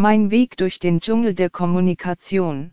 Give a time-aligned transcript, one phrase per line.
[0.00, 2.72] Mein Weg durch den Dschungel der Kommunikation.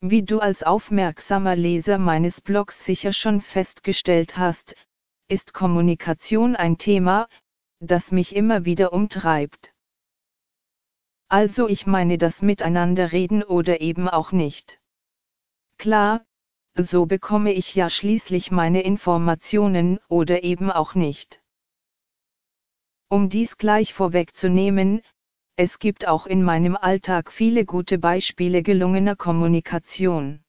[0.00, 4.74] Wie du als aufmerksamer Leser meines Blogs sicher schon festgestellt hast,
[5.28, 7.28] ist Kommunikation ein Thema,
[7.78, 9.72] das mich immer wieder umtreibt.
[11.28, 14.80] Also ich meine das Miteinanderreden oder eben auch nicht.
[15.78, 16.26] Klar,
[16.74, 21.40] so bekomme ich ja schließlich meine Informationen oder eben auch nicht.
[23.08, 25.00] Um dies gleich vorwegzunehmen,
[25.54, 30.42] es gibt auch in meinem Alltag viele gute Beispiele gelungener Kommunikation.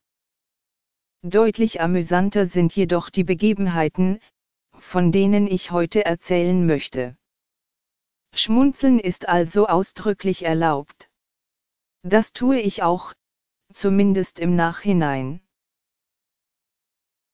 [1.21, 4.19] Deutlich amüsanter sind jedoch die Begebenheiten,
[4.79, 7.15] von denen ich heute erzählen möchte.
[8.33, 11.11] Schmunzeln ist also ausdrücklich erlaubt.
[12.03, 13.13] Das tue ich auch,
[13.73, 15.41] zumindest im Nachhinein.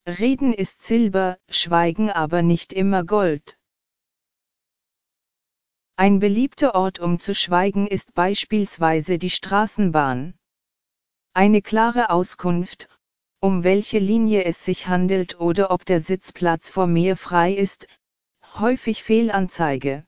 [0.05, 3.57] Reden ist Silber, Schweigen aber nicht immer Gold.
[5.95, 10.34] Ein beliebter Ort um zu schweigen ist beispielsweise die Straßenbahn.
[11.34, 12.90] Eine klare Auskunft,
[13.40, 17.87] um welche Linie es sich handelt oder ob der Sitzplatz vor mir frei ist,
[18.55, 20.05] häufig Fehlanzeige.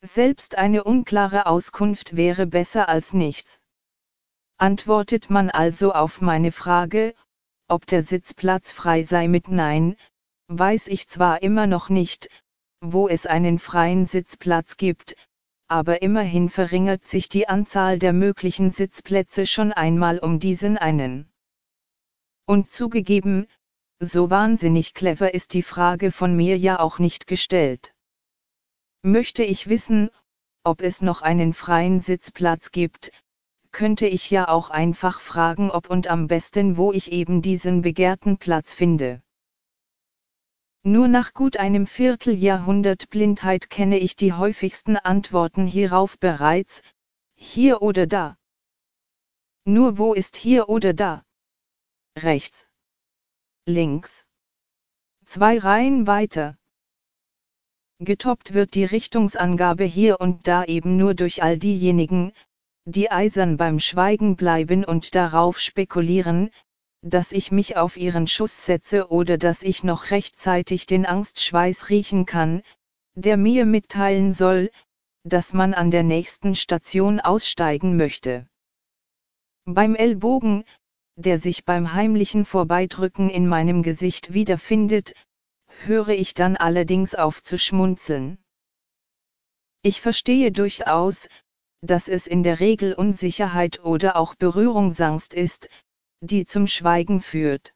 [0.00, 3.60] Selbst eine unklare Auskunft wäre besser als nichts.
[4.56, 7.14] Antwortet man also auf meine Frage,
[7.68, 9.96] ob der Sitzplatz frei sei mit Nein,
[10.48, 12.28] weiß ich zwar immer noch nicht,
[12.82, 15.14] wo es einen freien Sitzplatz gibt,
[15.68, 21.32] aber immerhin verringert sich die Anzahl der möglichen Sitzplätze schon einmal um diesen einen.
[22.44, 23.46] Und zugegeben,
[24.00, 27.94] so wahnsinnig clever ist die Frage von mir ja auch nicht gestellt.
[29.02, 30.10] Möchte ich wissen,
[30.64, 33.12] ob es noch einen freien Sitzplatz gibt,
[33.70, 38.38] könnte ich ja auch einfach fragen, ob und am besten wo ich eben diesen begehrten
[38.38, 39.22] Platz finde.
[40.84, 46.82] Nur nach gut einem Vierteljahrhundert Blindheit kenne ich die häufigsten Antworten hierauf bereits,
[47.34, 48.36] hier oder da.
[49.64, 51.24] Nur wo ist hier oder da?
[52.18, 52.66] Rechts.
[53.64, 54.26] Links.
[55.24, 56.58] Zwei Reihen weiter.
[58.00, 62.32] Getoppt wird die Richtungsangabe hier und da eben nur durch all diejenigen,
[62.84, 66.50] die eisern beim Schweigen bleiben und darauf spekulieren,
[67.02, 72.26] dass ich mich auf ihren Schuss setze oder dass ich noch rechtzeitig den Angstschweiß riechen
[72.26, 72.62] kann,
[73.14, 74.70] der mir mitteilen soll,
[75.24, 78.48] dass man an der nächsten Station aussteigen möchte.
[79.64, 80.64] Beim Ellbogen,
[81.16, 85.14] der sich beim heimlichen Vorbeidrücken in meinem Gesicht wiederfindet,
[85.84, 88.38] höre ich dann allerdings auf zu schmunzeln.
[89.82, 91.28] Ich verstehe durchaus,
[91.80, 95.68] dass es in der Regel Unsicherheit oder auch Berührungsangst ist,
[96.24, 97.74] die zum Schweigen führt.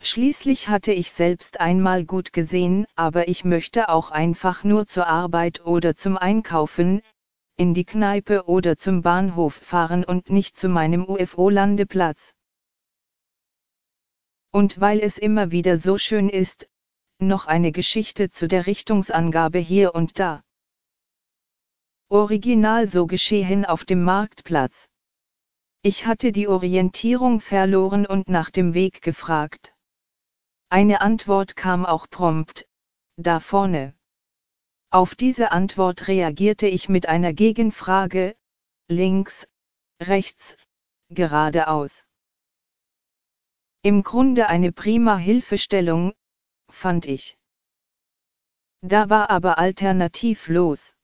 [0.00, 5.64] Schließlich hatte ich selbst einmal gut gesehen, aber ich möchte auch einfach nur zur Arbeit
[5.64, 7.02] oder zum Einkaufen,
[7.56, 12.34] in die Kneipe oder zum Bahnhof fahren und nicht zu meinem UFO-Landeplatz.
[14.50, 16.68] Und weil es immer wieder so schön ist,
[17.18, 20.42] noch eine Geschichte zu der Richtungsangabe hier und da.
[22.08, 24.88] Original so geschehen auf dem Marktplatz.
[25.84, 29.74] Ich hatte die Orientierung verloren und nach dem Weg gefragt.
[30.68, 32.68] Eine Antwort kam auch prompt,
[33.16, 33.94] da vorne.
[34.90, 38.36] Auf diese Antwort reagierte ich mit einer Gegenfrage,
[38.88, 39.48] links,
[40.00, 40.56] rechts,
[41.08, 42.04] geradeaus.
[43.82, 46.12] Im Grunde eine prima Hilfestellung,
[46.70, 47.36] fand ich.
[48.82, 50.94] Da war aber alternativlos.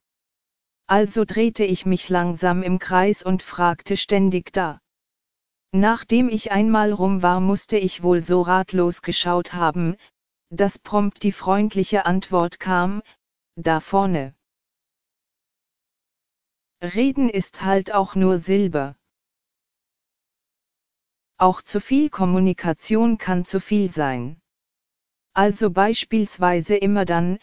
[0.89, 4.81] Also drehte ich mich langsam im Kreis und fragte ständig da.
[5.71, 9.97] Nachdem ich einmal rum war, musste ich wohl so ratlos geschaut haben,
[10.49, 13.03] dass prompt die freundliche Antwort kam,
[13.55, 14.35] da vorne.
[16.81, 18.97] Reden ist halt auch nur Silber.
[21.37, 24.41] Auch zu viel Kommunikation kann zu viel sein.
[25.35, 27.39] Also beispielsweise immer dann,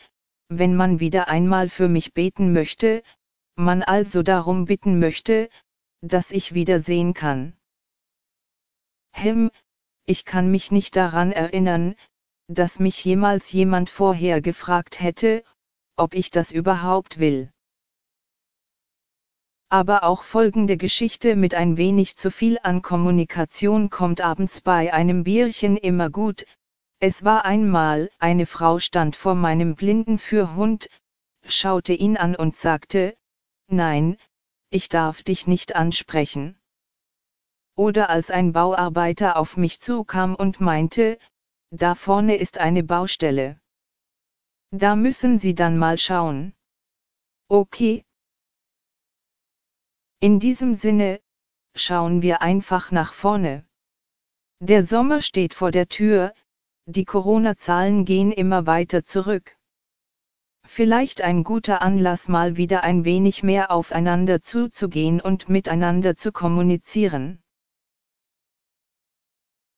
[0.50, 3.04] wenn man wieder einmal für mich beten möchte,
[3.56, 5.50] man also darum bitten möchte,
[6.02, 7.58] dass ich wieder sehen kann.
[9.12, 9.50] Hem,
[10.06, 11.96] ich kann mich nicht daran erinnern,
[12.48, 15.44] dass mich jemals jemand vorher gefragt hätte,
[15.96, 17.50] ob ich das überhaupt will.
[19.70, 25.24] Aber auch folgende Geschichte mit ein wenig zu viel an Kommunikation kommt abends bei einem
[25.24, 26.46] Bierchen immer gut.
[27.00, 30.90] Es war einmal, eine Frau stand vor meinem blinden Fürhund,
[31.48, 33.18] schaute ihn an und sagte,
[33.68, 34.18] Nein,
[34.70, 36.60] ich darf dich nicht ansprechen.
[37.76, 41.18] Oder als ein Bauarbeiter auf mich zukam und meinte,
[41.72, 43.60] da vorne ist eine Baustelle.
[44.72, 46.54] Da müssen Sie dann mal schauen.
[47.50, 48.06] Okay.
[50.20, 51.22] In diesem Sinne,
[51.76, 53.66] schauen wir einfach nach vorne.
[54.60, 56.34] Der Sommer steht vor der Tür,
[56.86, 59.55] die Corona-Zahlen gehen immer weiter zurück.
[60.68, 67.40] Vielleicht ein guter Anlass mal wieder ein wenig mehr aufeinander zuzugehen und miteinander zu kommunizieren.